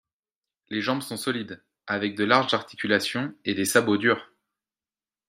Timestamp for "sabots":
3.65-3.97